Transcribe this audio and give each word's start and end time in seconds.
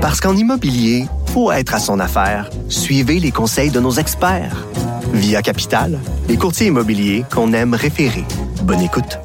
Parce 0.00 0.18
qu'en 0.18 0.34
immobilier, 0.34 1.04
faut 1.26 1.52
être 1.52 1.74
à 1.74 1.78
son 1.78 2.00
affaire. 2.00 2.48
Suivez 2.70 3.20
les 3.20 3.30
conseils 3.30 3.70
de 3.70 3.80
nos 3.80 3.92
experts. 3.92 4.66
Via 5.12 5.42
Capital, 5.42 5.98
les 6.26 6.38
courtiers 6.38 6.68
immobiliers 6.68 7.24
qu'on 7.30 7.52
aime 7.52 7.74
référer. 7.74 8.24
Bonne 8.62 8.80
écoute. 8.80 9.18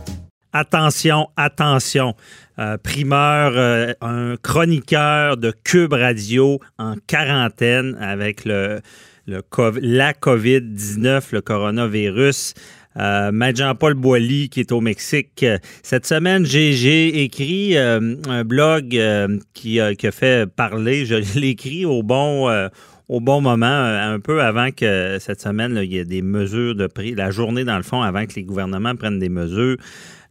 Attention, 0.51 1.29
attention. 1.38 2.13
Euh, 2.59 2.77
primeur, 2.77 3.53
euh, 3.55 3.93
un 4.01 4.35
chroniqueur 4.35 5.38
de 5.38 5.53
Cube 5.63 5.93
Radio 5.93 6.60
en 6.78 6.96
quarantaine 7.07 7.97
avec 8.01 8.44
le, 8.44 8.81
la 9.28 10.12
COVID-19, 10.12 11.23
le 11.31 11.39
coronavirus. 11.39 12.53
Euh, 12.97 13.31
Jean-Paul 13.55 13.93
Boilly 13.93 14.49
qui 14.49 14.59
est 14.59 14.71
au 14.71 14.81
Mexique. 14.81 15.46
Cette 15.83 16.05
semaine, 16.05 16.45
j'ai 16.45 17.23
écrit 17.23 17.77
euh, 17.77 18.16
un 18.27 18.43
blog 18.43 18.95
euh, 18.95 19.38
qui, 19.53 19.79
a 19.79 19.93
fait 20.11 20.49
parler. 20.49 21.05
Je 21.05 21.16
l'ai 21.39 21.49
écrit 21.49 21.85
au 21.85 22.03
bon, 22.03 22.49
euh, 22.49 22.70
au 23.09 23.20
bon 23.20 23.41
moment, 23.41 23.65
un 23.65 24.20
peu 24.20 24.41
avant 24.41 24.71
que 24.71 25.17
cette 25.20 25.41
semaine, 25.41 25.79
il 25.84 25.93
y 25.93 25.97
ait 25.97 26.05
des 26.05 26.21
mesures 26.21 26.75
de 26.75 26.87
prix, 26.87 27.13
la 27.13 27.31
journée 27.31 27.63
dans 27.63 27.77
le 27.77 27.84
fond, 27.84 28.01
avant 28.01 28.25
que 28.25 28.34
les 28.35 28.43
gouvernements 28.43 28.95
prennent 28.95 29.20
des 29.20 29.29
mesures. 29.29 29.77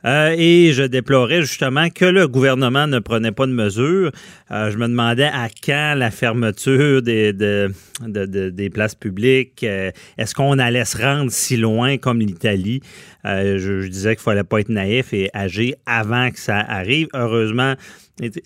Euh, 0.05 0.35
et 0.37 0.73
je 0.73 0.83
déplorais 0.83 1.41
justement 1.43 1.89
que 1.89 2.05
le 2.05 2.29
gouvernement 2.29 2.87
ne 2.87 2.99
prenait 2.99 3.33
pas 3.33 3.47
de 3.47 3.53
mesures. 3.53 4.11
Euh, 4.51 4.71
je 4.71 4.77
me 4.77 4.87
demandais 4.87 5.31
à 5.33 5.49
quand 5.49 5.95
la 5.97 6.11
fermeture 6.11 7.01
des, 7.01 7.33
des 7.33 8.71
places 8.71 8.95
publiques. 8.95 9.65
Euh, 9.65 9.91
est-ce 10.19 10.35
qu'on 10.35 10.59
allait 10.59 10.85
se 10.85 10.99
rendre 10.99 11.31
si 11.31 11.57
loin 11.57 11.97
comme 11.97 12.21
l'Italie? 12.21 12.81
Je, 13.25 13.87
disais 13.87 14.17
qu'il 14.17 14.23
fallait 14.23 14.45
pas 14.45 14.61
être 14.61 14.69
naïf 14.69 15.15
et 15.15 15.31
agir 15.33 15.75
avant 15.87 16.31
que 16.31 16.39
ça 16.39 16.59
arrive. 16.59 17.09
Heureusement, 17.15 17.73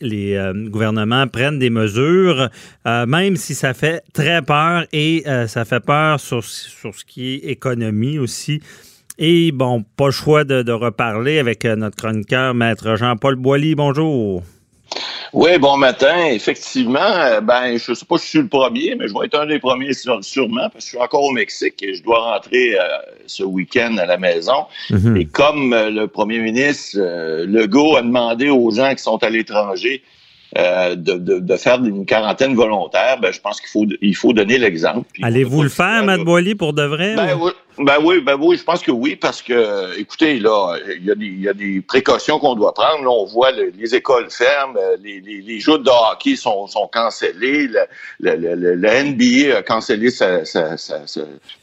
les 0.00 0.52
gouvernements 0.68 1.26
prennent 1.26 1.58
des 1.58 1.68
mesures, 1.68 2.48
même 2.84 3.34
si 3.34 3.56
ça 3.56 3.74
fait 3.74 4.04
très 4.12 4.40
peur 4.40 4.86
et 4.92 5.24
ça 5.48 5.64
fait 5.64 5.80
peur 5.80 6.20
sur, 6.20 6.44
sur 6.44 6.94
ce 6.94 7.04
qui 7.04 7.34
est 7.34 7.50
économie 7.50 8.20
aussi. 8.20 8.60
Et 9.20 9.50
bon, 9.50 9.84
pas 9.96 10.06
le 10.06 10.12
choix 10.12 10.44
de, 10.44 10.70
reparler 10.70 11.40
avec 11.40 11.64
euh, 11.64 11.74
notre 11.74 11.96
chroniqueur, 11.96 12.54
Maître 12.54 12.94
Jean-Paul 12.94 13.34
Boilly. 13.34 13.74
Bonjour. 13.74 14.44
Oui, 15.32 15.58
bon 15.58 15.76
matin. 15.76 16.26
Effectivement, 16.26 17.00
euh, 17.00 17.40
ben, 17.40 17.76
je 17.76 17.90
ne 17.90 17.96
sais 17.96 18.06
pas 18.06 18.16
si 18.16 18.26
je 18.26 18.30
suis 18.30 18.38
le 18.38 18.46
premier, 18.46 18.94
mais 18.94 19.08
je 19.08 19.14
vais 19.14 19.26
être 19.26 19.40
un 19.40 19.46
des 19.46 19.58
premiers 19.58 19.92
sûrement, 19.92 20.70
parce 20.70 20.74
que 20.74 20.80
je 20.80 20.86
suis 20.86 20.98
encore 20.98 21.24
au 21.24 21.32
Mexique 21.32 21.82
et 21.82 21.94
je 21.94 22.02
dois 22.04 22.32
rentrer 22.32 22.78
euh, 22.78 22.84
ce 23.26 23.42
week-end 23.42 23.96
à 23.98 24.06
la 24.06 24.18
maison. 24.18 24.66
Mhm. 24.90 25.16
Et 25.16 25.24
comme 25.26 25.74
le 25.74 26.06
premier 26.06 26.38
ministre 26.38 26.98
Legault 27.44 27.96
a 27.96 28.02
demandé 28.02 28.50
aux 28.50 28.70
gens 28.70 28.94
qui 28.94 29.02
sont 29.02 29.20
à 29.24 29.30
l'étranger 29.30 30.04
de, 30.56 31.38
de, 31.38 31.56
faire 31.56 31.82
une 31.84 32.06
quarantaine 32.06 32.54
volontaire, 32.54 33.18
ben, 33.20 33.32
je 33.32 33.40
pense 33.40 33.60
qu'il 33.60 33.70
faut, 33.70 33.86
il 34.00 34.16
faut 34.16 34.32
donner 34.32 34.58
l'exemple. 34.58 35.06
Allez-vous 35.22 35.62
le 35.62 35.68
faire, 35.68 36.04
Matt 36.04 36.20
Boilly, 36.20 36.54
pour 36.54 36.72
de 36.72 36.82
vrai? 36.82 37.14
Ben, 37.16 37.36
oui. 37.40 37.50
Ben 37.80 37.98
oui, 38.02 38.20
ben 38.20 38.36
oui, 38.40 38.56
je 38.56 38.64
pense 38.64 38.82
que 38.82 38.90
oui, 38.90 39.14
parce 39.14 39.40
que, 39.40 39.96
écoutez, 39.98 40.40
là, 40.40 40.76
il 40.96 41.04
y 41.04 41.10
a 41.10 41.14
des, 41.14 41.26
il 41.26 41.40
y 41.40 41.48
a 41.48 41.52
des 41.52 41.80
précautions 41.80 42.38
qu'on 42.38 42.56
doit 42.56 42.74
prendre. 42.74 43.04
Là, 43.04 43.10
on 43.10 43.24
voit 43.24 43.52
les 43.52 43.94
écoles 43.94 44.30
fermes, 44.30 44.76
euh, 44.76 44.96
les, 45.02 45.20
les, 45.20 45.40
les, 45.40 45.60
jeux 45.60 45.78
de 45.78 45.88
hockey 45.88 46.34
sont, 46.34 46.66
sont 46.66 46.88
cancellés, 46.92 47.68
le, 47.68 47.86
le, 48.18 48.74
le, 48.74 49.04
NBA 49.04 49.58
a 49.58 49.62
cancellé 49.62 50.10
sa, 50.10 50.44
sa, 50.44 50.76
sa, 50.76 51.02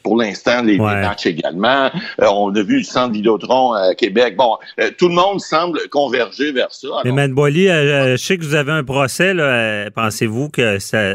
pour 0.02 0.16
l'instant 0.16 0.62
les, 0.62 0.78
matchs 0.78 1.26
également. 1.26 1.90
Euh, 2.20 2.26
on 2.32 2.54
a 2.54 2.62
vu 2.62 2.78
le 2.78 2.84
centre 2.84 3.12
Vidéotron 3.12 3.72
à 3.72 3.94
Québec. 3.94 4.36
Bon, 4.36 4.56
euh, 4.80 4.90
tout 4.96 5.08
le 5.08 5.14
monde 5.14 5.40
semble 5.40 5.80
converger 5.90 6.52
vers 6.52 6.72
ça. 6.72 6.88
Mais 7.04 7.12
Mme 7.12 7.34
Boily, 7.34 7.66
je 7.66 8.16
sais 8.16 8.38
que 8.38 8.44
vous 8.44 8.54
avez 8.54 8.72
un 8.72 8.75
procès. 8.82 9.34
Pensez-vous 9.94 10.48
que 10.48 10.78
ça, 10.78 11.14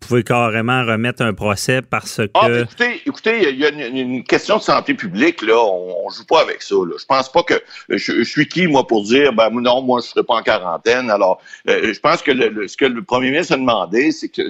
pouvez 0.00 0.24
carrément 0.24 0.84
remettre 0.84 1.22
un 1.22 1.34
procès 1.34 1.82
parce 1.82 2.16
que. 2.16 2.30
Ah, 2.34 2.48
écoutez, 2.50 3.02
écoutez, 3.06 3.50
il 3.50 3.58
y 3.58 3.66
a 3.66 3.68
une, 3.68 4.24
question 4.24 4.56
de 4.56 4.62
santé 4.62 4.94
publique, 4.94 5.42
là. 5.42 5.56
On, 5.56 6.08
ne 6.08 6.14
joue 6.14 6.24
pas 6.24 6.40
avec 6.40 6.62
ça, 6.62 6.74
là. 6.74 6.96
Je 6.98 7.04
pense 7.04 7.30
pas 7.30 7.42
que. 7.42 7.54
Je, 7.88 8.24
suis 8.24 8.48
qui, 8.48 8.66
moi, 8.66 8.86
pour 8.86 9.04
dire, 9.04 9.32
ben, 9.32 9.50
non, 9.50 9.82
moi, 9.82 10.00
je 10.02 10.08
serai 10.08 10.24
pas 10.24 10.34
en 10.34 10.42
quarantaine. 10.42 11.10
Alors, 11.10 11.40
euh, 11.68 11.92
je 11.92 12.00
pense 12.00 12.22
que 12.22 12.32
ce 12.66 12.76
que 12.76 12.86
le 12.86 13.02
premier 13.02 13.30
ministre 13.30 13.54
a 13.54 13.56
demandé, 13.58 14.10
c'est 14.10 14.28
que 14.28 14.42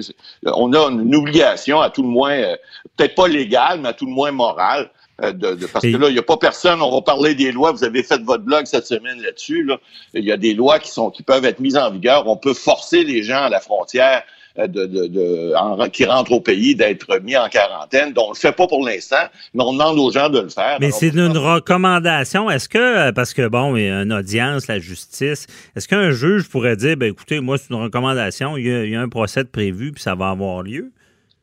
on 0.45 0.73
a 0.73 0.89
une 0.89 1.13
obligation, 1.13 1.81
à 1.81 1.89
tout 1.89 2.01
le 2.01 2.09
moins, 2.09 2.31
euh, 2.31 2.55
peut-être 2.97 3.15
pas 3.15 3.27
légale, 3.27 3.81
mais 3.81 3.89
à 3.89 3.93
tout 3.93 4.05
le 4.05 4.13
moins 4.13 4.31
morale, 4.31 4.89
euh, 5.23 5.31
de, 5.33 5.65
parce 5.67 5.83
que 5.83 5.97
là, 5.97 6.09
il 6.09 6.13
n'y 6.13 6.19
a 6.19 6.23
pas 6.23 6.37
personne. 6.37 6.81
On 6.81 6.91
va 6.91 7.01
parler 7.01 7.35
des 7.35 7.51
lois. 7.51 7.71
Vous 7.71 7.83
avez 7.83 8.03
fait 8.03 8.21
votre 8.23 8.43
blog 8.43 8.65
cette 8.65 8.87
semaine 8.87 9.21
là-dessus. 9.21 9.63
Là. 9.63 9.77
Il 10.13 10.23
y 10.23 10.31
a 10.31 10.37
des 10.37 10.53
lois 10.53 10.79
qui 10.79 10.91
sont 10.91 11.09
qui 11.11 11.23
peuvent 11.23 11.45
être 11.45 11.59
mises 11.59 11.77
en 11.77 11.91
vigueur. 11.91 12.27
On 12.27 12.37
peut 12.37 12.53
forcer 12.53 13.03
les 13.03 13.23
gens 13.23 13.43
à 13.43 13.49
la 13.49 13.59
frontière 13.59 14.23
euh, 14.59 14.67
de, 14.67 14.85
de, 14.85 15.87
qui 15.87 16.03
rentrent 16.03 16.33
au 16.33 16.41
pays 16.41 16.75
d'être 16.75 17.19
mis 17.19 17.37
en 17.37 17.47
quarantaine. 17.47 18.11
Donc, 18.11 18.25
on 18.27 18.31
le 18.31 18.35
fait 18.35 18.51
pas 18.51 18.67
pour 18.67 18.85
l'instant, 18.85 19.23
mais 19.53 19.63
on 19.63 19.71
demande 19.71 19.97
aux 19.97 20.11
gens 20.11 20.27
de 20.29 20.41
le 20.41 20.49
faire. 20.49 20.77
Mais 20.81 20.91
c'est 20.91 21.07
une 21.07 21.37
recommandation. 21.37 22.49
Est-ce 22.49 22.67
que, 22.67 22.77
euh, 22.77 23.11
parce 23.13 23.33
que 23.33 23.47
bon, 23.47 23.77
il 23.77 23.85
y 23.85 23.89
a 23.89 24.01
une 24.01 24.11
audience, 24.11 24.67
la 24.67 24.79
justice, 24.79 25.47
est-ce 25.75 25.87
qu'un 25.87 26.11
juge 26.11 26.49
pourrait 26.49 26.75
dire, 26.75 26.97
ben 26.97 27.09
écoutez, 27.09 27.39
moi, 27.39 27.57
c'est 27.57 27.69
une 27.69 27.81
recommandation, 27.81 28.57
il 28.57 28.89
y, 28.89 28.95
a, 28.95 28.99
un 28.99 29.07
procès 29.07 29.45
prévu, 29.45 29.93
puis 29.93 30.03
ça 30.03 30.15
va 30.15 30.29
avoir 30.29 30.63
lieu? 30.63 30.91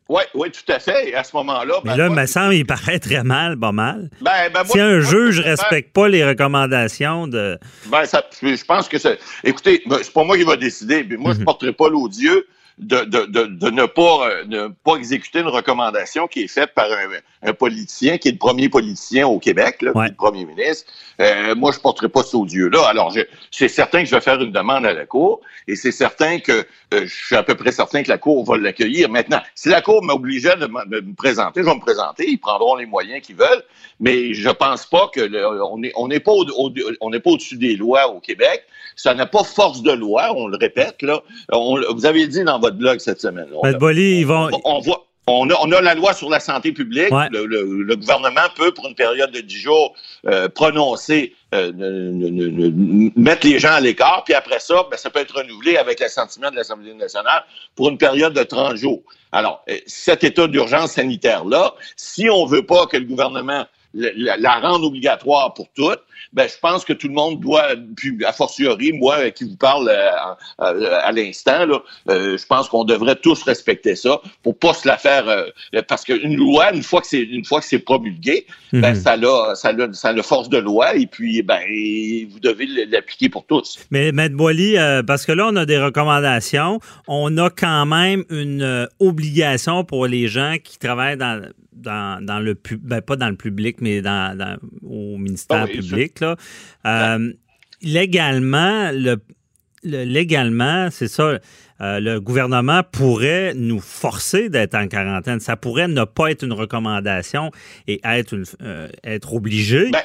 Oui, 0.09 0.23
oui, 0.35 0.51
tout 0.51 0.73
à 0.73 0.79
fait. 0.79 1.11
Et 1.11 1.15
à 1.15 1.23
ce 1.23 1.37
moment-là. 1.37 1.81
Mais 1.85 1.91
ben, 1.91 1.97
là, 1.97 2.09
me 2.09 2.27
semble 2.27 2.55
il 2.55 2.65
paraît 2.65 2.99
très 2.99 3.23
mal, 3.23 3.59
pas 3.59 3.73
mal. 3.73 4.09
Ben, 4.23 4.51
ben, 4.53 4.65
si 4.65 4.81
un 4.81 5.01
juge 5.01 5.39
ne 5.39 5.45
respecte 5.45 5.93
pas 5.93 6.09
les 6.09 6.25
recommandations 6.25 7.27
de. 7.27 7.59
Ben, 7.87 8.07
ça, 8.07 8.25
je 8.41 8.65
pense 8.65 8.89
que 8.89 8.99
c'est. 8.99 9.19
Écoutez, 9.45 9.83
c'est 10.03 10.13
pas 10.13 10.25
moi 10.25 10.39
qui 10.39 10.45
va 10.45 10.57
décider. 10.57 11.05
Mais 11.09 11.17
moi, 11.17 11.33
je 11.33 11.37
ne 11.37 11.41
mhm. 11.41 11.45
porterai 11.45 11.73
pas 11.73 11.91
l'odieux 11.91 12.47
de, 12.79 13.01
de, 13.01 13.27
de, 13.27 13.45
de, 13.45 13.71
ne, 13.71 13.87
pas, 13.87 14.29
euh, 14.29 14.45
ne 14.47 14.69
pas 14.69 14.97
exécuter 14.97 15.41
une 15.41 15.49
recommandation 15.49 16.29
qui 16.29 16.43
est 16.43 16.49
faite 16.49 16.75
par 16.75 16.87
un, 16.87 17.49
un, 17.49 17.53
politicien, 17.53 18.19
qui 18.19 18.29
est 18.29 18.33
le 18.33 18.39
premier 18.39 18.69
politicien 18.69 19.27
au 19.27 19.39
Québec, 19.39 19.83
là, 19.83 19.93
le 19.95 20.15
premier 20.15 20.45
ministre. 20.45 20.91
Euh, 21.21 21.57
moi, 21.57 21.73
je 21.73 21.79
ne 21.79 21.83
porterai 21.83 22.09
pas 22.09 22.23
ce 22.23 22.37
odieux-là. 22.37 22.87
Alors, 22.89 23.13
c'est 23.51 23.69
certain 23.69 24.03
que 24.03 24.09
je 24.09 24.15
vais 24.15 24.21
faire 24.21 24.41
une 24.41 24.53
demande 24.53 24.87
à 24.87 24.93
la 24.93 25.07
Cour 25.07 25.41
et 25.67 25.75
c'est 25.75 25.91
certain 25.91 26.39
que 26.39 26.53
euh, 26.95 27.07
je 27.07 27.27
suis 27.27 27.37
à 27.37 27.43
peu 27.43 27.57
près 27.57 27.73
certain 27.73 28.03
que 28.03 28.09
la 28.09 28.19
Cour 28.19 28.45
va 28.45 28.57
l'accueillir. 28.57 29.09
Maintenant, 29.09 29.41
si 29.57 29.69
la 29.69 29.83
Cour 29.83 30.03
m'obligeait 30.05 30.57
de, 30.57 30.67
de, 30.67 31.01
me 31.01 31.15
présenter, 31.15 31.63
je 31.63 31.67
vais 31.67 31.75
me 31.75 31.81
présenter. 31.81 32.29
Ils 32.29 32.39
prendront 32.39 32.77
les 32.77 32.87
moyens 32.87 33.21
qu'ils 33.21 33.37
veulent, 33.37 33.65
mais 33.99 34.33
je 34.35 34.49
pense 34.51 34.87
pas 34.87 35.11
que 35.13 35.21
on 35.63 35.79
n'est 35.79 35.93
on 35.97 36.09
est 36.11 36.21
pas 36.21 36.33
on 37.01 37.11
n'est 37.11 37.21
pas 37.21 37.31
au-dessus 37.31 37.57
des 37.57 37.75
lois 37.75 38.09
au 38.09 38.21
Québec. 38.21 38.65
Ça 38.95 39.15
n'a 39.15 39.27
pas 39.27 39.45
force 39.45 39.83
de 39.83 39.93
loi, 39.93 40.33
on 40.35 40.47
le 40.47 40.57
répète 40.57 41.03
là. 41.03 41.23
vous 41.51 42.07
avez 42.07 42.27
dit 42.27 42.45
dans 42.45 42.59
votre 42.59 42.68
blog 42.77 42.99
cette 42.99 43.21
semaine. 43.21 43.49
On, 43.55 43.69
ils 43.91 44.27
vont... 44.27 44.51
on, 44.65 44.81
voit. 44.81 45.09
On 45.31 45.51
a, 45.51 45.55
on 45.61 45.71
a, 45.73 45.81
la 45.83 45.95
loi 45.95 46.15
sur 46.15 46.31
la 46.31 46.41
santé 46.41 46.73
publique. 46.73 47.11
Le, 47.11 47.95
gouvernement 47.97 48.49
peut, 48.57 48.73
pour 48.73 48.87
une 48.87 48.95
période 48.95 49.31
de 49.31 49.41
10 49.41 49.57
jours, 49.57 49.95
euh, 50.27 50.49
prononcer, 50.49 51.35
euh, 51.55 51.71
mettre 53.15 53.47
les 53.47 53.59
gens 53.59 53.73
à 53.73 53.81
l'écart, 53.81 54.25
puis 54.25 54.35
après 54.35 54.59
ça, 54.59 54.87
ben, 54.91 54.97
ça 54.97 55.11
peut 55.11 55.21
être 55.21 55.37
renouvelé 55.37 55.77
avec 55.77 56.01
l'assentiment 56.01 56.51
de 56.51 56.57
l'Assemblée 56.57 56.95
nationale 56.95 57.45
pour 57.75 57.91
une 57.91 57.99
période 57.99 58.33
de 58.33 58.43
30 58.43 58.77
jours. 58.77 59.03
Alors, 59.33 59.63
euh, 59.69 59.77
cet 59.87 60.25
état 60.25 60.47
d'urgence 60.47 60.93
sanitaire-là, 60.93 61.75
si 61.97 62.31
on 62.31 62.47
veut 62.47 62.65
pas 62.65 62.87
que 62.87 62.97
le 62.97 63.05
gouvernement 63.05 63.67
la, 63.95 64.37
la 64.37 64.61
rendre 64.61 64.87
obligatoire 64.87 65.55
pour 65.55 65.69
toutes, 65.75 66.01
ben, 66.33 66.47
je 66.49 66.59
pense 66.61 66.85
que 66.85 66.93
tout 66.93 67.09
le 67.09 67.15
monde 67.15 67.41
doit, 67.41 67.69
puis 67.97 68.17
a 68.25 68.33
fortiori, 68.33 68.93
moi 68.93 69.31
qui 69.31 69.45
vous 69.45 69.57
parle 69.57 69.89
euh, 69.89 70.11
euh, 70.61 70.99
à, 71.03 71.13
l'instant, 71.13 71.65
là, 71.67 71.83
euh, 72.11 72.37
je 72.37 72.47
pense 72.47 72.69
qu'on 72.69 72.85
devrait 72.85 73.17
tous 73.17 73.43
respecter 73.43 73.97
ça 73.97 74.21
pour 74.43 74.59
pas 74.59 74.75
se 74.75 74.87
la 74.87 74.99
faire, 74.99 75.25
parce 75.89 76.05
qu'une 76.05 76.37
loi, 76.37 76.73
une 76.75 76.83
fois 76.83 77.01
que 77.01 77.07
c'est 77.07 77.23
une 77.23 77.45
fois 77.45 77.61
que 77.61 77.67
c'est 77.67 77.79
promulgué, 77.79 78.47
ben, 78.73 78.91
mhm. 78.91 78.95
ça 78.95 79.13
a, 79.13 79.55
ça 79.55 79.69
a, 79.71 79.93
ça 79.93 80.09
a 80.11 80.23
force 80.23 80.49
de 80.49 80.59
loi 80.59 80.95
et 80.95 81.07
puis 81.07 81.43
ben 81.43 81.61
vous 82.31 82.41
devez 82.41 82.67
l'appliquer 82.87 83.29
pour 83.29 83.47
tous. 83.47 83.79
Mais 83.91 84.13
Maître 84.13 84.37
Boily, 84.37 84.77
parce 85.07 85.25
que 85.25 85.33
là 85.33 85.49
on 85.51 85.57
a 85.57 85.65
des 85.65 85.79
recommandations, 85.79 86.81
on 87.07 87.37
a 87.39 87.51
quand 87.51 87.87
même 87.87 88.25
une 88.29 88.89
obligation 88.99 89.85
pour 89.85 90.07
les 90.07 90.29
gens 90.29 90.57
qui 90.63 90.79
travaillent 90.79 91.17
dans 91.17 91.43
dans, 91.79 92.25
dans 92.25 92.39
le 92.39 92.59
ben, 92.83 93.01
pas 93.01 93.17
dans 93.17 93.29
le 93.29 93.37
public, 93.37 93.79
mais 93.81 94.03
dans, 94.03 94.59
au 94.83 95.17
ministère 95.17 95.67
public. 95.67 96.21
Là. 96.21 96.37
Euh, 96.87 97.33
légalement, 97.83 98.91
le, 98.93 99.17
légalement, 99.83 100.91
c'est 100.91 101.09
ça. 101.09 101.39
Euh, 101.81 102.01
le 102.01 102.21
gouvernement 102.21 102.83
pourrait 102.83 103.55
nous 103.55 103.79
forcer 103.79 104.49
d'être 104.49 104.75
en 104.75 104.89
quarantaine. 104.89 105.39
Ça 105.39 105.57
pourrait 105.57 105.87
ne 105.87 106.05
pas 106.05 106.33
être 106.33 106.43
une 106.43 106.53
recommandation 106.53 107.53
et 107.87 108.01
être, 108.05 108.35
une, 108.35 108.45
euh, 108.63 108.89
être 109.05 109.35
obligé. 109.35 109.91
Ben, 109.91 110.01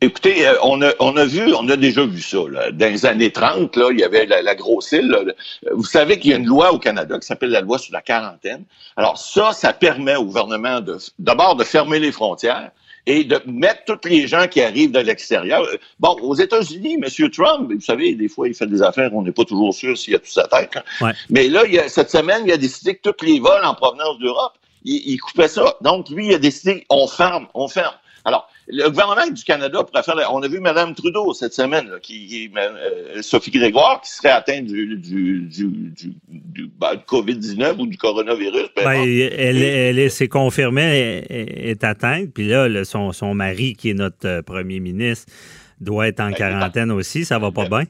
Écoutez, 0.00 0.46
euh, 0.46 0.54
on 0.62 0.80
a, 0.80 0.92
on 1.00 1.16
a 1.16 1.24
vu, 1.24 1.52
on 1.54 1.68
a 1.68 1.76
déjà 1.76 2.06
vu 2.06 2.20
ça. 2.20 2.38
Là. 2.48 2.70
Dans 2.70 2.86
les 2.86 3.04
années 3.04 3.32
30, 3.32 3.74
là, 3.74 3.88
il 3.90 3.98
y 3.98 4.04
avait 4.04 4.26
la, 4.26 4.54
grosse 4.54 4.92
île. 4.92 5.34
Vous 5.72 5.84
savez 5.84 6.20
qu'il 6.20 6.30
y 6.30 6.34
a 6.34 6.36
une 6.36 6.46
loi 6.46 6.72
au 6.72 6.78
Canada 6.78 7.18
qui 7.18 7.26
s'appelle 7.26 7.50
la 7.50 7.62
loi 7.62 7.78
sur 7.78 7.92
la 7.92 8.00
quarantaine. 8.00 8.64
Alors 8.96 9.18
ça, 9.18 9.52
ça 9.52 9.72
permet 9.72 10.14
au 10.14 10.24
gouvernement 10.24 10.80
de 10.80 10.98
d'abord 11.18 11.56
de 11.56 11.64
fermer 11.64 11.98
les 11.98 12.12
frontières 12.12 12.70
et 13.06 13.24
de 13.24 13.40
mettre 13.46 13.82
tous 13.86 14.08
les 14.08 14.28
gens 14.28 14.46
qui 14.46 14.60
arrivent 14.60 14.92
de 14.92 15.00
l'extérieur. 15.00 15.66
Bon, 15.98 16.16
aux 16.22 16.36
États-Unis, 16.36 16.98
M. 17.02 17.30
Trump, 17.30 17.72
vous 17.72 17.80
savez, 17.80 18.14
des 18.14 18.28
fois, 18.28 18.46
il 18.46 18.54
fait 18.54 18.66
des 18.66 18.82
affaires, 18.82 19.12
on 19.14 19.22
n'est 19.22 19.32
pas 19.32 19.44
toujours 19.44 19.74
sûr 19.74 19.98
s'il 19.98 20.14
a 20.14 20.20
tout 20.20 20.30
sa 20.30 20.46
tête. 20.46 20.76
Hein. 21.00 21.12
Mais 21.28 21.48
là, 21.48 21.64
il 21.66 21.82
cette 21.88 22.10
semaine, 22.10 22.42
il 22.46 22.52
a 22.52 22.56
décidé 22.56 22.94
que 22.94 23.10
tous 23.10 23.24
les 23.24 23.40
vols 23.40 23.64
en 23.64 23.74
provenance 23.74 24.20
d'Europe, 24.20 24.52
il, 24.84 25.02
il 25.06 25.18
coupait 25.18 25.48
ça. 25.48 25.76
Donc, 25.80 26.08
lui, 26.08 26.28
il 26.28 26.34
a 26.34 26.38
décidé, 26.38 26.86
on 26.88 27.08
ferme, 27.08 27.48
on 27.54 27.66
ferme. 27.66 27.94
Alors, 28.28 28.48
le 28.66 28.88
gouvernement 28.90 29.26
du 29.26 29.42
Canada 29.42 29.82
pourrait 29.82 30.02
faire. 30.02 30.16
On 30.34 30.42
a 30.42 30.48
vu 30.48 30.60
Mme 30.60 30.94
Trudeau 30.94 31.32
cette 31.32 31.54
semaine, 31.54 31.90
qui, 32.02 32.50
euh, 32.54 33.22
Sophie 33.22 33.50
Grégoire, 33.50 34.02
qui 34.02 34.10
serait 34.10 34.30
atteinte 34.30 34.66
du, 34.66 34.98
du, 34.98 35.40
du, 35.48 36.14
du, 36.28 36.70
ben, 36.78 36.96
COVID-19 37.06 37.78
ou 37.78 37.86
du 37.86 37.96
coronavirus. 37.96 38.68
Ben, 38.76 38.90
elle, 38.92 39.62
elle, 39.62 39.98
elle 39.98 40.10
s'est 40.10 40.28
confirmée, 40.28 41.24
est, 41.30 41.82
atteinte. 41.84 42.28
Puis 42.34 42.48
là, 42.48 42.84
son, 42.84 43.12
son 43.12 43.32
mari, 43.34 43.74
qui 43.74 43.90
est 43.90 43.94
notre 43.94 44.26
euh, 44.26 44.42
premier 44.42 44.78
ministre, 44.78 45.32
doit 45.80 46.08
être 46.08 46.20
en 46.20 46.28
ben, 46.28 46.36
quarantaine 46.36 46.90
aussi. 46.90 47.24
Ça 47.24 47.38
va 47.38 47.50
pas 47.50 47.66
bien? 47.66 47.84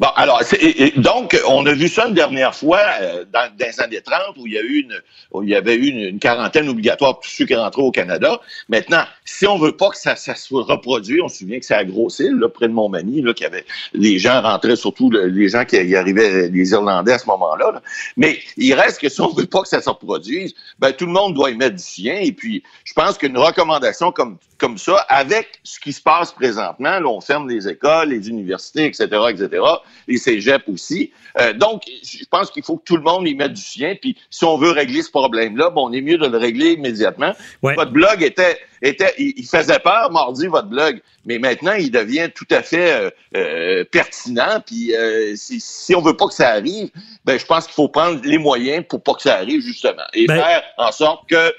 Bon, 0.00 0.08
alors, 0.16 0.40
donc, 0.96 1.38
on 1.46 1.66
a 1.66 1.74
vu 1.74 1.86
ça 1.86 2.08
une 2.08 2.14
dernière 2.14 2.54
fois 2.54 2.80
euh, 3.02 3.26
dans, 3.30 3.52
les 3.58 3.80
années 3.80 4.00
30 4.00 4.34
où 4.38 4.46
il 4.46 4.54
y 4.54 4.58
a 4.58 4.62
eu 4.62 4.80
une, 4.80 4.94
où 5.30 5.42
il 5.42 5.50
y 5.50 5.54
avait 5.54 5.74
eu 5.74 5.88
une, 5.88 6.18
quarantaine 6.18 6.70
obligatoire 6.70 7.20
pour 7.20 7.26
ceux 7.26 7.44
qui 7.44 7.54
rentraient 7.54 7.82
au 7.82 7.90
Canada. 7.90 8.40
Maintenant, 8.70 9.02
si 9.26 9.46
on 9.46 9.58
veut 9.58 9.76
pas 9.76 9.90
que 9.90 9.98
ça, 9.98 10.16
ça 10.16 10.34
soit 10.34 10.64
reproduit, 10.64 11.20
on 11.20 11.28
se 11.28 11.40
souvient 11.40 11.58
que 11.58 11.66
c'est 11.66 11.74
à 11.74 11.84
Grosse-Île, 11.84 12.38
là, 12.38 12.48
près 12.48 12.68
de 12.68 12.72
Montmagny, 12.72 13.20
là, 13.20 13.34
qu'il 13.34 13.44
y 13.44 13.46
avait, 13.46 13.66
les 13.92 14.18
gens 14.18 14.40
rentraient, 14.40 14.76
surtout 14.76 15.10
les 15.10 15.48
gens 15.50 15.66
qui 15.66 15.76
arrivaient, 15.94 16.48
les 16.48 16.70
Irlandais 16.70 17.12
à 17.12 17.18
ce 17.18 17.26
moment-là. 17.26 17.82
Mais 18.16 18.38
il 18.56 18.72
reste 18.72 19.02
que 19.02 19.10
si 19.10 19.20
on 19.20 19.28
veut 19.28 19.44
pas 19.44 19.60
que 19.60 19.68
ça 19.68 19.82
se 19.82 19.90
reproduise, 19.90 20.54
ben, 20.78 20.94
tout 20.94 21.04
le 21.04 21.12
monde 21.12 21.34
doit 21.34 21.50
y 21.50 21.56
mettre 21.58 21.76
du 21.76 21.82
sien. 21.82 22.14
Et 22.22 22.32
puis, 22.32 22.62
je 22.84 22.94
pense 22.94 23.18
qu'une 23.18 23.36
recommandation 23.36 24.12
comme 24.12 24.38
comme 24.60 24.76
ça, 24.76 24.96
avec 25.08 25.58
ce 25.64 25.80
qui 25.80 25.92
se 25.92 26.02
passe 26.02 26.32
présentement, 26.32 27.00
là, 27.00 27.06
on 27.06 27.20
ferme 27.20 27.48
les 27.48 27.66
écoles, 27.66 28.10
les 28.10 28.28
universités, 28.28 28.84
etc., 28.84 29.08
etc., 29.30 29.62
les 30.08 30.18
cégeps 30.18 30.68
aussi. 30.68 31.12
Euh, 31.38 31.52
donc, 31.52 31.82
je 32.02 32.24
pense 32.30 32.50
qu'il 32.50 32.62
faut 32.62 32.76
que 32.76 32.84
tout 32.84 32.96
le 32.96 33.02
monde 33.02 33.26
y 33.26 33.34
mette 33.34 33.52
du 33.52 33.62
sien. 33.62 33.94
Puis, 34.00 34.16
si 34.30 34.44
on 34.44 34.56
veut 34.56 34.70
régler 34.70 35.02
ce 35.02 35.10
problème-là, 35.10 35.70
bon, 35.70 35.88
on 35.88 35.92
est 35.92 36.00
mieux 36.00 36.18
de 36.18 36.26
le 36.26 36.38
régler 36.38 36.72
immédiatement. 36.72 37.34
Votre 37.62 37.92
blog 37.92 38.22
était, 38.22 38.58
était, 38.82 39.14
il 39.18 39.46
faisait 39.46 39.78
peur 39.78 40.10
mardi 40.10 40.46
votre 40.46 40.68
blog, 40.68 41.00
mais 41.24 41.38
maintenant 41.38 41.72
il 41.72 41.90
devient 41.90 42.28
tout 42.34 42.46
à 42.50 42.62
fait 42.62 42.92
euh, 42.92 43.10
euh, 43.36 43.84
pertinent. 43.84 44.60
Puis, 44.64 44.92
si, 45.34 45.60
si 45.60 45.94
on 45.94 46.00
veut 46.00 46.16
pas 46.16 46.26
que 46.26 46.34
ça 46.34 46.50
arrive, 46.50 46.90
ben, 47.24 47.38
je 47.38 47.46
pense 47.46 47.66
qu'il 47.66 47.74
faut 47.74 47.88
prendre 47.88 48.20
les 48.24 48.38
moyens 48.38 48.84
pour 48.88 49.02
pas 49.02 49.14
que 49.14 49.22
ça 49.22 49.36
arrive 49.36 49.60
justement 49.60 50.02
et 50.14 50.26
ben 50.26 50.36
faire 50.36 50.62
en 50.78 50.92
sorte 50.92 51.28
que 51.28 51.54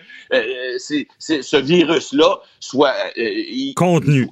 ce 0.79 1.57
virus-là 1.57 2.39
soit 2.59 2.93
contenu 3.75 4.27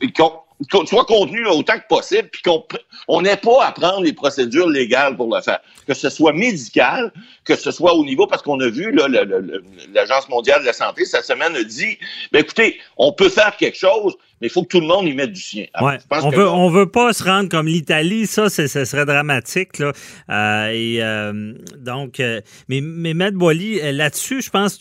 soit 0.85 1.05
contenu 1.05 1.45
autant 1.47 1.77
que 1.79 1.87
possible, 1.87 2.29
puis 2.29 2.41
qu'on 2.41 3.21
n'ait 3.21 3.37
pas 3.37 3.65
à 3.65 3.71
prendre 3.71 4.01
les 4.01 4.13
procédures 4.13 4.69
légales 4.69 5.15
pour 5.15 5.33
le 5.33 5.41
faire. 5.41 5.59
Que 5.87 5.93
ce 5.93 6.09
soit 6.09 6.33
médical, 6.33 7.11
que 7.45 7.55
ce 7.55 7.71
soit 7.71 7.93
au 7.93 8.03
niveau, 8.03 8.27
parce 8.27 8.41
qu'on 8.41 8.59
a 8.59 8.69
vu, 8.69 8.91
l'Agence 8.91 10.27
mondiale 10.29 10.61
de 10.61 10.65
la 10.65 10.73
santé, 10.73 11.05
cette 11.05 11.25
semaine, 11.25 11.55
a 11.55 11.63
dit, 11.63 11.97
ben 12.31 12.39
écoutez, 12.39 12.79
on 12.97 13.13
peut 13.13 13.29
faire 13.29 13.55
quelque 13.57 13.77
chose, 13.77 14.15
mais 14.41 14.47
il 14.47 14.49
faut 14.49 14.63
que 14.63 14.67
tout 14.67 14.81
le 14.81 14.87
monde 14.87 15.07
y 15.07 15.13
mette 15.13 15.31
du 15.31 15.41
sien. 15.41 15.65
on 15.79 16.29
veut, 16.29 16.49
on 16.49 16.69
veut 16.69 16.89
pas 16.89 17.13
se 17.13 17.23
rendre 17.23 17.49
comme 17.49 17.67
l'Italie, 17.67 18.27
ça, 18.27 18.49
ce 18.49 18.67
serait 18.67 19.05
dramatique. 19.05 19.79
Là. 19.79 19.93
Euh, 20.29 20.67
et 20.71 21.01
euh, 21.01 21.53
donc, 21.77 22.19
euh, 22.19 22.41
mais, 22.67 22.81
mais 22.81 23.31
Boily, 23.31 23.93
là-dessus, 23.93 24.41
je 24.41 24.49
pense, 24.49 24.79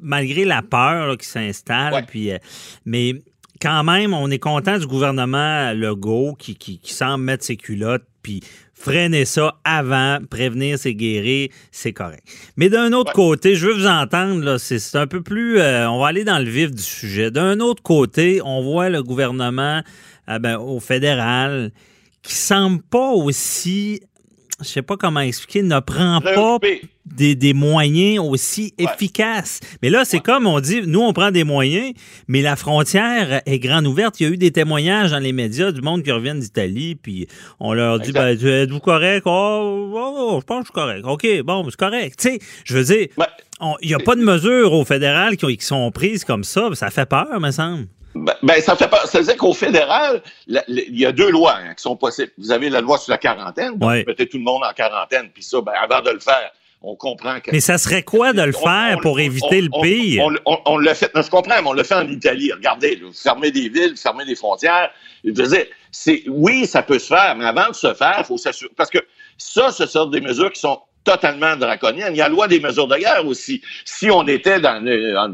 malgré 0.00 0.44
la 0.44 0.62
peur 0.62 1.16
qui 1.18 1.26
s'installe, 1.26 2.04
puis, 2.06 2.30
mais 2.84 3.14
quand 3.60 3.84
même, 3.84 4.14
on 4.14 4.30
est 4.30 4.38
content 4.38 4.78
du 4.78 4.86
gouvernement 4.86 5.72
Legault 5.72 6.34
qui, 6.38 6.56
qui, 6.56 6.80
semble 6.84 7.24
mettre 7.24 7.44
ses 7.44 7.56
culottes 7.56 8.04
puis 8.22 8.42
freiner 8.74 9.24
ça 9.24 9.56
avant, 9.64 10.18
prévenir, 10.30 10.78
c'est 10.78 10.94
guérir, 10.94 11.48
c'est 11.72 11.92
correct. 11.92 12.22
Mais 12.56 12.68
d'un 12.68 12.92
autre 12.92 13.12
côté, 13.12 13.54
je 13.54 13.66
veux 13.66 13.74
vous 13.74 13.86
entendre, 13.86 14.44
là, 14.44 14.58
c'est 14.58 14.96
un 14.96 15.06
peu 15.06 15.22
plus... 15.22 15.58
Euh, 15.58 15.90
on 15.90 15.98
va 15.98 16.08
aller 16.08 16.24
dans 16.24 16.38
le 16.38 16.48
vif 16.48 16.70
du 16.70 16.82
sujet. 16.82 17.30
D'un 17.30 17.60
autre 17.60 17.82
côté, 17.82 18.40
on 18.44 18.62
voit 18.62 18.88
le 18.88 19.02
gouvernement 19.02 19.82
euh, 20.28 20.38
ben, 20.38 20.58
au 20.58 20.78
fédéral 20.78 21.72
qui 22.22 22.34
semble 22.34 22.82
pas 22.82 23.10
aussi 23.10 24.00
je 24.60 24.66
sais 24.66 24.82
pas 24.82 24.96
comment 24.96 25.20
expliquer, 25.20 25.62
ne 25.62 25.78
prend 25.80 26.20
pas 26.20 26.58
des, 27.06 27.34
des, 27.34 27.54
moyens 27.54 28.18
aussi 28.18 28.74
efficaces. 28.76 29.60
Mais 29.82 29.88
là, 29.88 30.04
c'est 30.04 30.20
comme 30.20 30.46
on 30.46 30.60
dit, 30.60 30.82
nous, 30.84 31.00
on 31.00 31.12
prend 31.12 31.30
des 31.30 31.44
moyens, 31.44 31.92
mais 32.26 32.42
la 32.42 32.56
frontière 32.56 33.40
est 33.46 33.58
grande 33.60 33.86
ouverte. 33.86 34.18
Il 34.20 34.26
y 34.26 34.30
a 34.30 34.32
eu 34.32 34.36
des 34.36 34.50
témoignages 34.50 35.12
dans 35.12 35.18
les 35.18 35.32
médias 35.32 35.70
du 35.70 35.80
monde 35.80 36.02
qui 36.02 36.10
reviennent 36.10 36.40
d'Italie, 36.40 36.96
puis 36.96 37.28
on 37.60 37.72
leur 37.72 38.00
dit, 38.00 38.12
ben, 38.12 38.36
êtes-vous 38.36 38.80
correct? 38.80 39.22
Oh, 39.26 39.92
oh, 39.94 40.14
oh, 40.18 40.38
je 40.40 40.44
pense 40.44 40.58
que 40.58 40.66
je 40.66 40.66
suis 40.66 40.72
correct. 40.72 41.04
OK, 41.04 41.42
bon, 41.44 41.64
c'est 41.70 41.76
correct. 41.76 42.18
Tu 42.18 42.28
sais, 42.28 42.38
je 42.64 42.76
veux 42.76 42.84
dire, 42.84 43.06
il 43.80 43.88
n'y 43.88 43.94
a 43.94 43.98
pas 43.98 44.16
de 44.16 44.22
mesures 44.22 44.72
au 44.72 44.84
fédéral 44.84 45.36
qui, 45.36 45.56
qui 45.56 45.64
sont 45.64 45.90
prises 45.92 46.24
comme 46.24 46.44
ça. 46.44 46.68
Ça 46.74 46.90
fait 46.90 47.08
peur, 47.08 47.40
me 47.40 47.50
semble. 47.50 47.86
Ben, 48.24 48.34
ben, 48.42 48.60
ça 48.60 48.76
fait 48.76 48.88
pas. 48.88 49.06
Ça 49.06 49.18
veut 49.18 49.24
dire 49.24 49.36
qu'au 49.36 49.54
fédéral, 49.54 50.22
il 50.46 50.98
y 50.98 51.06
a 51.06 51.12
deux 51.12 51.30
lois 51.30 51.56
hein, 51.56 51.74
qui 51.74 51.82
sont 51.82 51.96
possibles. 51.96 52.32
Vous 52.38 52.50
avez 52.50 52.70
la 52.70 52.80
loi 52.80 52.98
sur 52.98 53.10
la 53.10 53.18
quarantaine, 53.18 53.76
donc 53.76 53.90
vous 53.90 54.04
mettez 54.06 54.28
tout 54.28 54.38
le 54.38 54.44
monde 54.44 54.62
en 54.64 54.72
quarantaine, 54.72 55.30
puis 55.32 55.42
ça, 55.42 55.60
ben, 55.60 55.72
avant 55.80 56.02
de 56.02 56.10
le 56.10 56.20
faire, 56.20 56.52
on 56.82 56.94
comprend 56.94 57.40
que. 57.40 57.50
Mais 57.50 57.60
ça 57.60 57.78
serait 57.78 58.02
quoi 58.02 58.32
de 58.32 58.42
le 58.42 58.52
faire 58.52 58.98
pour 59.02 59.18
éviter 59.18 59.60
le 59.60 59.70
pire? 59.82 60.28
On, 60.46 60.78
l'a 60.78 60.94
fait. 60.94 61.10
je 61.14 61.30
comprends, 61.30 61.60
mais 61.62 61.68
on 61.68 61.72
l'a 61.72 61.84
fait 61.84 61.94
en 61.94 62.08
Italie. 62.08 62.52
Regardez, 62.52 62.96
vous 62.96 63.12
fermez 63.12 63.50
des 63.50 63.68
villes, 63.68 63.90
vous 63.90 64.00
fermez 64.00 64.24
des 64.24 64.36
frontières. 64.36 64.90
Je 65.24 65.30
veux 65.30 65.48
dire, 65.48 65.66
c'est, 65.90 66.22
oui, 66.28 66.66
ça 66.66 66.82
peut 66.82 66.98
se 66.98 67.08
faire, 67.08 67.34
mais 67.36 67.46
avant 67.46 67.68
de 67.68 67.74
se 67.74 67.94
faire, 67.94 68.16
il 68.18 68.24
faut 68.24 68.38
s'assurer. 68.38 68.70
Parce 68.76 68.90
que 68.90 68.98
ça, 69.36 69.70
ce 69.72 69.86
sont 69.86 70.06
des 70.06 70.20
mesures 70.20 70.52
qui 70.52 70.60
sont 70.60 70.80
totalement 71.04 71.56
draconienne. 71.56 72.14
Il 72.14 72.18
y 72.18 72.20
a 72.20 72.24
la 72.24 72.30
loi 72.30 72.48
des 72.48 72.60
mesures 72.60 72.86
de 72.86 72.96
guerre 72.96 73.26
aussi. 73.26 73.62
Si 73.84 74.10
on 74.10 74.26
était 74.26 74.60
dans, 74.60 74.82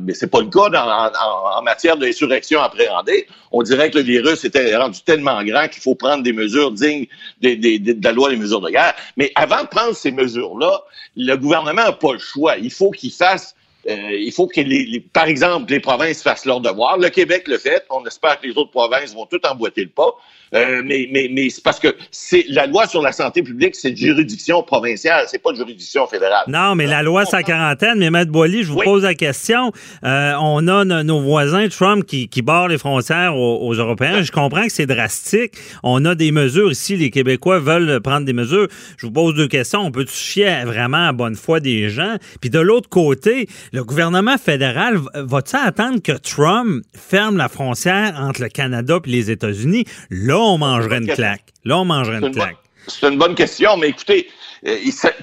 mais 0.00 0.14
c'est 0.14 0.30
pas 0.30 0.40
le 0.40 0.46
cas 0.46 0.70
en, 0.70 1.62
matière 1.62 1.96
d'insurrection 1.96 2.62
appréhendée, 2.62 3.26
on 3.50 3.62
dirait 3.62 3.90
que 3.90 3.98
le 3.98 4.04
virus 4.04 4.44
était 4.44 4.76
rendu 4.76 5.00
tellement 5.02 5.42
grand 5.42 5.68
qu'il 5.68 5.82
faut 5.82 5.94
prendre 5.94 6.22
des 6.22 6.32
mesures 6.32 6.70
dignes 6.70 7.06
de 7.40 8.04
la 8.04 8.12
loi 8.12 8.30
des 8.30 8.36
mesures 8.36 8.60
de 8.60 8.70
guerre. 8.70 8.94
Mais 9.16 9.32
avant 9.34 9.62
de 9.62 9.68
prendre 9.68 9.94
ces 9.94 10.12
mesures-là, 10.12 10.82
le 11.16 11.34
gouvernement 11.36 11.84
n'a 11.84 11.92
pas 11.92 12.12
le 12.12 12.18
choix. 12.18 12.56
Il 12.58 12.70
faut 12.70 12.90
qu'il 12.90 13.12
fasse 13.12 13.54
euh, 13.88 14.12
il 14.12 14.32
faut 14.32 14.46
que, 14.46 14.60
les, 14.60 15.00
par 15.12 15.26
exemple, 15.26 15.70
les 15.70 15.80
provinces 15.80 16.22
fassent 16.22 16.46
leur 16.46 16.60
devoir. 16.60 16.98
Le 16.98 17.08
Québec 17.10 17.44
le 17.48 17.58
fait. 17.58 17.84
On 17.90 18.04
espère 18.06 18.40
que 18.40 18.46
les 18.46 18.56
autres 18.56 18.70
provinces 18.70 19.14
vont 19.14 19.26
tout 19.26 19.40
emboîter 19.46 19.82
le 19.82 19.90
pas. 19.90 20.14
Euh, 20.54 20.82
mais 20.84 21.08
mais, 21.10 21.28
mais 21.32 21.50
c'est 21.50 21.64
parce 21.64 21.80
que 21.80 21.96
c'est 22.12 22.44
la 22.48 22.66
loi 22.66 22.86
sur 22.86 23.02
la 23.02 23.10
santé 23.10 23.42
publique, 23.42 23.74
c'est 23.74 23.90
de 23.90 23.96
juridiction 23.96 24.62
provinciale, 24.62 25.24
c'est 25.26 25.42
pas 25.42 25.50
de 25.50 25.56
juridiction 25.56 26.06
fédérale. 26.06 26.44
Non, 26.46 26.76
mais 26.76 26.86
la 26.86 27.02
loi 27.02 27.24
sa 27.24 27.42
quarantaine, 27.42 27.98
mais 27.98 28.10
Maître 28.10 28.30
Boily, 28.30 28.62
je 28.62 28.70
vous 28.70 28.78
pose 28.78 29.02
la 29.02 29.14
question. 29.14 29.72
Euh, 30.04 30.32
on 30.40 30.68
a 30.68 30.84
nos 30.84 31.20
voisins, 31.20 31.68
Trump, 31.68 32.04
qui, 32.04 32.28
qui 32.28 32.42
barrent 32.42 32.68
les 32.68 32.78
frontières 32.78 33.36
aux, 33.36 33.74
Européens. 33.74 34.22
Je 34.22 34.30
comprends 34.30 34.64
que 34.64 34.72
c'est 34.72 34.86
drastique. 34.86 35.54
On 35.82 36.04
a 36.04 36.14
des 36.14 36.30
mesures 36.30 36.70
ici, 36.70 36.96
les 36.96 37.10
Québécois 37.10 37.58
veulent 37.58 38.00
prendre 38.00 38.24
des 38.24 38.32
mesures. 38.32 38.68
Je 38.96 39.06
vous 39.06 39.12
pose 39.12 39.34
deux 39.34 39.48
questions. 39.48 39.80
On 39.80 39.90
peut 39.90 40.04
toucher 40.04 40.62
vraiment 40.64 41.08
à 41.08 41.12
bonne 41.12 41.34
foi 41.34 41.58
des 41.58 41.88
gens? 41.88 42.16
Puis 42.40 42.50
de 42.50 42.60
l'autre 42.60 42.88
côté, 42.88 43.48
le 43.74 43.82
gouvernement 43.82 44.38
fédéral 44.38 45.00
va-t-il 45.14 45.60
attendre 45.66 46.00
que 46.00 46.12
Trump 46.12 46.84
ferme 46.94 47.36
la 47.36 47.48
frontière 47.48 48.14
entre 48.20 48.42
le 48.42 48.48
Canada 48.48 49.00
et 49.04 49.10
les 49.10 49.32
États-Unis? 49.32 49.84
Là, 50.10 50.38
on 50.38 50.58
mangerait 50.58 50.98
une 50.98 51.08
claque. 51.08 51.46
Là, 51.64 51.78
on 51.78 51.84
mangerait 51.84 52.20
une, 52.20 52.30
claque. 52.30 52.56
C'est 52.86 53.08
une 53.08 53.18
bonne 53.18 53.34
question, 53.34 53.76
mais 53.76 53.88
écoutez, 53.88 54.28
euh, 54.68 54.76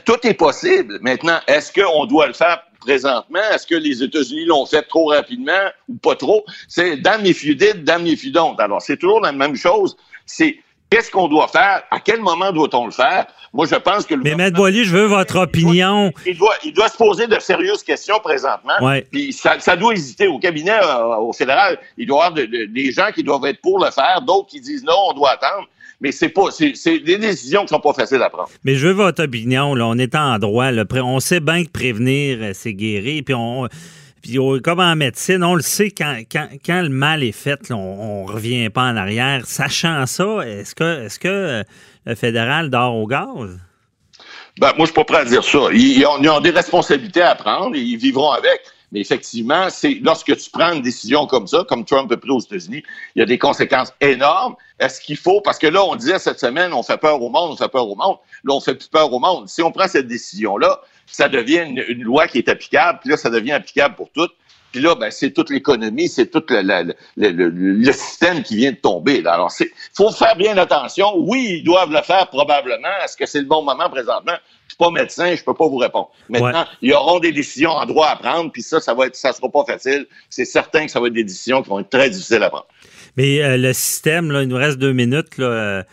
tout 0.03 0.17
est 0.23 0.33
possible. 0.33 0.99
Maintenant, 1.01 1.39
est-ce 1.47 1.71
qu'on 1.71 2.05
doit 2.07 2.27
le 2.27 2.33
faire 2.33 2.61
présentement? 2.81 3.39
Est-ce 3.53 3.65
que 3.65 3.75
les 3.75 4.03
États-Unis 4.03 4.43
l'ont 4.43 4.65
fait 4.65 4.83
trop 4.83 5.05
rapidement 5.05 5.69
ou 5.87 5.95
pas 5.95 6.15
trop? 6.15 6.43
C'est 6.67 6.97
damn 6.97 7.25
if 7.25 7.45
you 7.45 7.53
did, 7.53 7.85
damn 7.85 8.05
if 8.05 8.21
you 8.25 8.33
don't. 8.33 8.59
Alors, 8.59 8.81
c'est 8.81 8.97
toujours 8.97 9.21
la 9.21 9.31
même 9.31 9.55
chose. 9.55 9.95
C'est 10.25 10.57
qu'est-ce 10.91 11.09
qu'on 11.09 11.27
doit 11.27 11.47
faire? 11.47 11.81
À 11.89 11.99
quel 11.99 12.21
moment 12.21 12.51
doit-on 12.51 12.85
le 12.85 12.91
faire? 12.91 13.25
Moi, 13.53 13.65
je 13.65 13.75
pense 13.75 14.05
que... 14.05 14.13
Mais 14.13 14.35
Maître 14.35 14.57
Boily, 14.57 14.85
je 14.85 14.95
veux 14.95 15.05
votre 15.05 15.39
opinion. 15.39 16.11
Il 16.27 16.37
doit, 16.37 16.53
il 16.63 16.73
doit, 16.73 16.89
se 16.89 16.97
poser 16.97 17.25
de 17.27 17.39
sérieuses 17.39 17.81
questions 17.81 18.19
présentement. 18.19 18.73
Ouais. 18.81 19.07
Puis 19.11 19.33
ça, 19.33 19.59
ça, 19.59 19.75
doit 19.75 19.93
hésiter. 19.93 20.27
Au 20.27 20.37
cabinet, 20.37 20.77
euh, 20.83 21.15
au 21.17 21.33
fédéral, 21.33 21.79
il 21.97 22.05
doit 22.05 22.25
y 22.25 22.27
avoir 22.27 22.47
des 22.47 22.91
gens 22.91 23.09
qui 23.13 23.23
doivent 23.23 23.45
être 23.45 23.61
pour 23.61 23.83
le 23.83 23.89
faire, 23.89 24.21
d'autres 24.21 24.47
qui 24.47 24.61
disent 24.61 24.83
non, 24.83 24.97
on 25.09 25.13
doit 25.13 25.31
attendre 25.31 25.67
mais 26.01 26.11
c'est 26.11 26.29
pas, 26.29 26.49
c'est 26.49 26.99
des 26.99 27.17
décisions 27.19 27.61
qui 27.61 27.67
sont 27.67 27.79
pas 27.79 27.93
faciles 27.93 28.23
à 28.23 28.29
prendre. 28.31 28.49
Mais 28.63 28.73
je 28.73 28.87
veux 28.87 28.93
votre 28.93 29.23
opinion, 29.23 29.75
là. 29.75 29.85
On 29.85 29.99
est 29.99 30.15
en 30.15 30.39
droit, 30.39 30.71
là. 30.71 30.83
On 30.95 31.19
sait 31.19 31.39
bien 31.39 31.63
que 31.63 31.69
prévenir, 31.69 32.39
euh, 32.41 32.51
c'est 32.55 32.73
guérir. 32.73 33.21
Puis 33.23 33.35
on, 33.35 33.67
puis 34.21 34.37
comme 34.63 34.79
en 34.79 34.95
médecine, 34.95 35.43
on 35.43 35.55
le 35.55 35.61
sait, 35.61 35.91
quand, 35.91 36.21
quand, 36.31 36.81
le 36.81 36.89
mal 36.89 37.23
est 37.23 37.31
fait, 37.31 37.71
on 37.71 38.25
ne 38.25 38.31
revient 38.31 38.69
pas 38.69 38.83
en 38.83 38.95
arrière. 38.95 39.45
Sachant 39.45 40.05
ça, 40.05 40.39
est-ce 40.45 40.75
que, 40.75 41.05
est 41.05 41.19
que 41.19 41.27
euh, 41.27 41.63
le 42.05 42.15
fédéral 42.15 42.69
dort 42.69 42.95
au 42.95 43.07
gaz? 43.07 43.59
Ben, 44.59 44.73
moi, 44.77 44.79
je 44.79 44.85
suis 44.85 44.93
pas 44.93 45.05
prêt 45.05 45.17
à 45.17 45.25
dire 45.25 45.43
ça. 45.43 45.59
Ils, 45.73 46.05
ont, 46.05 46.39
des 46.39 46.49
responsabilités 46.51 47.21
à 47.21 47.35
prendre 47.35 47.75
et 47.75 47.79
ils 47.79 47.97
vivront 47.97 48.31
avec. 48.31 48.61
Mais 48.91 48.99
effectivement, 48.99 49.69
c'est 49.69 49.99
lorsque 50.03 50.35
tu 50.35 50.49
prends 50.49 50.73
une 50.73 50.81
décision 50.81 51.25
comme 51.25 51.47
ça, 51.47 51.63
comme 51.67 51.85
Trump 51.85 52.11
a 52.11 52.17
pris 52.17 52.29
aux 52.29 52.41
États-Unis, 52.41 52.83
il 53.15 53.19
y 53.19 53.21
a 53.21 53.25
des 53.25 53.37
conséquences 53.37 53.93
énormes. 54.01 54.55
Est-ce 54.79 54.99
qu'il 54.99 55.15
faut, 55.15 55.39
parce 55.39 55.57
que 55.57 55.67
là, 55.67 55.81
on 55.83 55.95
disait 55.95 56.19
cette 56.19 56.39
semaine, 56.39 56.73
on 56.73 56.83
fait 56.83 56.97
peur 56.97 57.21
au 57.21 57.29
monde, 57.29 57.51
on 57.53 57.55
fait 57.55 57.69
peur 57.69 57.87
au 57.87 57.95
monde. 57.95 58.17
Là, 58.43 58.53
on 58.53 58.59
fait 58.59 58.75
plus 58.75 58.89
peur 58.89 59.11
au 59.13 59.19
monde. 59.19 59.47
Si 59.47 59.61
on 59.61 59.71
prend 59.71 59.87
cette 59.87 60.07
décision-là, 60.07 60.81
ça 61.11 61.29
devient 61.29 61.65
une, 61.87 62.03
loi 62.03 62.27
qui 62.27 62.37
est 62.37 62.49
applicable, 62.49 62.99
puis 63.01 63.09
là, 63.09 63.17
ça 63.17 63.29
devient 63.29 63.53
applicable 63.53 63.95
pour 63.95 64.09
toutes. 64.11 64.33
Puis 64.71 64.79
là, 64.79 64.95
ben, 64.95 65.11
c'est 65.11 65.31
toute 65.31 65.49
l'économie, 65.49 66.07
c'est 66.07 66.27
tout 66.27 66.43
le, 66.49 67.91
système 67.91 68.41
qui 68.41 68.55
vient 68.55 68.71
de 68.71 68.77
tomber. 68.77 69.21
Là. 69.21 69.33
Alors, 69.33 69.51
il 69.59 69.67
faut 69.93 70.11
faire 70.11 70.35
bien 70.37 70.57
attention. 70.57 71.13
Oui, 71.17 71.57
ils 71.59 71.63
doivent 71.63 71.91
le 71.91 72.01
faire 72.01 72.27
probablement. 72.27 72.87
Est-ce 73.03 73.17
que 73.17 73.25
c'est 73.25 73.41
le 73.41 73.47
bon 73.47 73.63
moment 73.63 73.89
présentement? 73.89 74.35
Je 74.67 74.73
suis 74.73 74.77
pas 74.77 74.89
médecin, 74.89 75.35
je 75.35 75.43
peux 75.43 75.53
pas 75.53 75.67
vous 75.67 75.77
répondre. 75.77 76.09
Maintenant, 76.29 76.65
il 76.81 76.91
y 76.91 76.93
auront 76.93 77.19
des 77.19 77.33
décisions 77.33 77.71
en 77.71 77.85
droit 77.85 78.07
à 78.07 78.15
prendre, 78.15 78.49
puis 78.49 78.61
ça, 78.61 78.79
ça 78.79 78.93
va 78.93 79.07
être, 79.07 79.17
ça 79.17 79.33
sera 79.33 79.49
pas 79.49 79.65
facile. 79.65 80.07
C'est 80.29 80.45
certain 80.45 80.85
que 80.85 80.91
ça 80.91 81.01
va 81.01 81.07
être 81.07 81.13
des 81.13 81.25
décisions 81.25 81.61
qui 81.61 81.69
vont 81.69 81.79
être 81.81 81.89
très 81.89 82.09
difficiles 82.09 82.41
à 82.41 82.49
prendre. 82.49 82.67
Mais 83.17 83.43
euh, 83.43 83.57
le 83.57 83.73
système, 83.73 84.31
là, 84.31 84.41
il 84.41 84.47
nous 84.47 84.55
reste 84.55 84.77
deux 84.77 84.93
minutes. 84.93 85.37
Là, 85.37 85.45
euh, 85.45 85.83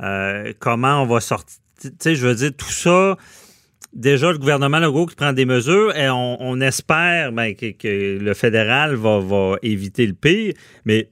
euh, 0.00 0.52
comment 0.60 1.02
on 1.02 1.06
va 1.06 1.20
sortir? 1.20 1.56
Tu 1.82 1.90
sais, 1.98 2.14
je 2.14 2.26
veux 2.26 2.34
dire, 2.34 2.50
tout 2.56 2.70
ça 2.70 3.16
déjà 3.92 4.30
le 4.30 4.38
gouvernement 4.38 4.78
Legault 4.78 5.06
qui 5.06 5.16
prend 5.16 5.32
des 5.32 5.44
mesures 5.44 5.96
et 5.96 6.08
on, 6.10 6.60
espère 6.60 7.32
ben, 7.32 7.54
que, 7.54 8.18
le 8.18 8.34
fédéral 8.34 8.94
va, 8.94 9.56
éviter 9.62 10.06
le 10.06 10.14
pire, 10.14 10.54
mais 10.84 11.10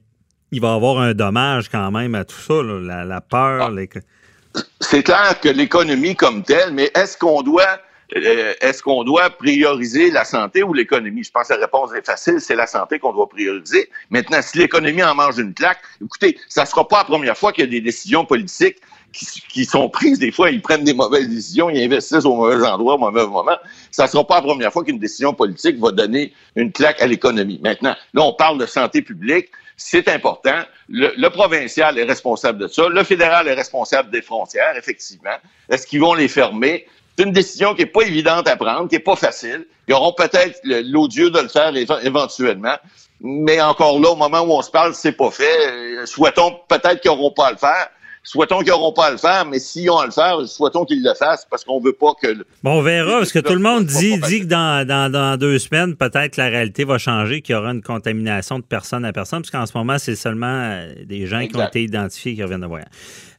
il 0.51 0.61
va 0.61 0.73
y 0.73 0.75
avoir 0.75 0.99
un 0.99 1.13
dommage 1.13 1.69
quand 1.69 1.91
même 1.91 2.15
à 2.15 2.25
tout 2.25 2.39
ça, 2.39 2.61
la, 2.63 3.21
peur. 3.21 3.71
Ah. 3.71 4.61
C'est 4.81 5.03
clair 5.03 5.39
que 5.41 5.49
l'économie 5.49 6.15
comme 6.15 6.43
telle, 6.43 6.73
mais 6.73 6.91
est-ce 6.95 7.17
qu'on 7.17 7.41
doit 7.41 7.79
euh, 8.15 8.53
est-ce 8.59 8.81
qu'on 8.81 9.03
doit 9.03 9.29
prioriser 9.29 10.09
la 10.09 10.25
santé 10.25 10.63
ou 10.63 10.73
l'économie? 10.73 11.23
Je 11.23 11.31
pense 11.31 11.47
que 11.47 11.53
la 11.53 11.59
réponse 11.59 11.93
est 11.93 12.05
facile, 12.05 12.41
c'est 12.41 12.55
la 12.55 12.65
santé 12.65 12.97
qu'on 12.97 13.13
doit 13.13 13.29
prioriser. 13.29 13.89
Maintenant, 14.09 14.41
si 14.41 14.57
l'économie 14.57 15.03
en 15.03 15.13
mange 15.13 15.37
une 15.37 15.53
claque, 15.53 15.79
écoutez, 16.03 16.39
ça 16.47 16.63
ne 16.63 16.67
sera 16.67 16.87
pas 16.87 16.99
la 16.99 17.03
première 17.03 17.37
fois 17.37 17.53
qu'il 17.53 17.65
y 17.65 17.67
a 17.67 17.69
des 17.69 17.81
décisions 17.81 18.25
politiques 18.25 18.77
qui, 19.11 19.65
sont 19.65 19.89
prises. 19.89 20.19
Des 20.19 20.31
fois, 20.31 20.51
ils 20.51 20.61
prennent 20.61 20.83
des 20.83 20.93
mauvaises 20.93 21.27
décisions, 21.27 21.69
ils 21.69 21.83
investissent 21.83 22.25
au 22.25 22.35
mauvais 22.35 22.65
endroit, 22.67 22.95
au 22.95 22.97
mauvais 22.97 23.25
moment. 23.25 23.57
Ça 23.91 24.03
ne 24.03 24.09
sera 24.09 24.25
pas 24.25 24.35
la 24.35 24.41
première 24.41 24.71
fois 24.71 24.83
qu'une 24.83 24.99
décision 24.99 25.33
politique 25.33 25.77
va 25.79 25.91
donner 25.91 26.33
une 26.55 26.71
claque 26.71 27.01
à 27.01 27.07
l'économie. 27.07 27.59
Maintenant, 27.63 27.95
là, 28.13 28.21
on 28.21 28.33
parle 28.33 28.57
de 28.57 28.65
santé 28.65 29.01
publique. 29.01 29.49
C'est 29.77 30.09
important. 30.09 30.61
Le, 30.89 31.29
provincial 31.29 31.97
est 31.97 32.03
responsable 32.03 32.59
de 32.59 32.67
ça. 32.67 32.89
Le 32.89 33.03
fédéral 33.03 33.47
est 33.47 33.53
responsable 33.53 34.11
des 34.11 34.21
frontières, 34.21 34.75
effectivement. 34.77 35.37
Est-ce 35.69 35.87
qu'ils 35.87 36.01
vont 36.01 36.13
les 36.13 36.27
fermer? 36.27 36.85
C'est 37.17 37.23
une 37.25 37.31
décision 37.31 37.73
qui 37.73 37.81
n'est 37.81 37.89
pas 37.89 38.01
évidente 38.01 38.47
à 38.47 38.55
prendre, 38.55 38.89
qui 38.89 38.95
n'est 38.95 39.01
pas 39.01 39.15
facile. 39.15 39.65
Ils 39.87 39.93
auront 39.93 40.13
peut-être 40.13 40.59
l'odieux 40.63 41.29
de 41.29 41.39
le 41.39 41.47
faire 41.47 41.73
éventuellement. 42.03 42.75
Mais 43.21 43.61
encore 43.61 43.99
là, 43.99 44.09
au 44.11 44.15
moment 44.15 44.41
où 44.41 44.51
on 44.51 44.61
se 44.61 44.71
parle, 44.71 44.93
c'est 44.93 45.11
pas 45.11 45.31
fait. 45.31 46.05
Souhaitons 46.05 46.59
peut-être 46.67 47.01
qu'ils 47.01 47.11
n'auront 47.11 47.31
pas 47.31 47.47
à 47.47 47.51
le 47.51 47.57
faire. 47.57 47.89
Souhaitons 48.31 48.59
qu'ils 48.59 48.67
n'auront 48.67 48.93
pas 48.93 49.07
à 49.07 49.11
le 49.11 49.17
faire, 49.17 49.43
mais 49.43 49.57
s'ils 49.57 49.89
ont 49.89 49.97
à 49.97 50.05
le 50.05 50.11
faire, 50.11 50.37
souhaitons 50.47 50.85
qu'ils 50.85 51.03
le 51.03 51.15
fassent 51.15 51.47
parce 51.49 51.63
qu'on 51.63 51.79
veut 51.79 51.93
pas 51.93 52.13
que. 52.21 52.27
Bon, 52.61 52.73
on 52.73 52.81
verra, 52.83 53.13
parce 53.13 53.31
que 53.31 53.39
tout 53.39 53.55
le 53.55 53.59
monde 53.59 53.85
dit, 53.85 54.19
dit 54.19 54.41
que 54.41 54.45
dans, 54.45 54.85
dans, 54.85 55.35
deux 55.35 55.57
semaines, 55.57 55.95
peut-être 55.95 56.37
la 56.37 56.45
réalité 56.45 56.83
va 56.83 56.99
changer, 56.99 57.41
qu'il 57.41 57.55
y 57.55 57.57
aura 57.57 57.71
une 57.71 57.81
contamination 57.81 58.59
de 58.59 58.63
personne 58.63 59.03
à 59.03 59.11
personne, 59.11 59.41
parce 59.41 59.49
qu'en 59.49 59.65
ce 59.65 59.75
moment, 59.75 59.97
c'est 59.97 60.15
seulement 60.15 60.45
euh, 60.45 60.93
des 61.05 61.25
gens 61.25 61.47
qui 61.47 61.55
ont 61.55 61.65
été 61.65 61.81
identifiés 61.81 62.35
qui 62.35 62.43
reviennent 62.43 62.61
de 62.61 62.67
voyage. 62.67 62.85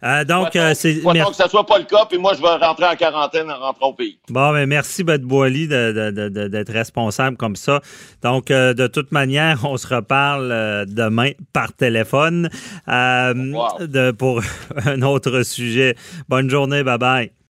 Euh, 0.03 0.25
donc, 0.25 0.57
euh, 0.57 0.73
c'est. 0.75 0.95
que 0.95 1.35
ça 1.35 1.49
soit 1.49 1.67
pas 1.67 1.79
le 1.79 1.85
cas, 1.85 2.07
puis 2.09 2.19
moi, 2.19 2.33
je 2.35 2.41
vais 2.41 2.49
rentrer 2.49 2.87
en 2.87 2.97
quarantaine 2.97 3.51
en 3.51 3.59
rentrant 3.59 3.89
au 3.89 3.93
pays. 3.93 4.19
Bon, 4.29 4.53
mais 4.53 4.67
merci, 4.67 5.05
Beth 5.05 5.23
Boily, 5.23 5.69
d'être 5.69 6.73
responsable 6.73 7.37
comme 7.37 7.57
ça. 7.57 7.81
Donc, 8.23 8.51
euh, 8.51 8.73
de 8.73 8.87
toute 8.87 9.13
manière, 9.13 9.65
on 9.65 9.77
se 9.77 9.95
reparle 9.95 10.87
demain 10.89 11.33
par 11.53 11.73
téléphone 11.73 12.49
de, 12.87 14.11
pour 14.13 14.41
un 14.87 15.03
autre 15.03 15.43
sujet. 15.43 15.97
Bonne 16.29 16.51
journée, 16.51 16.83
bye 16.83 16.99
bye. 16.99 17.40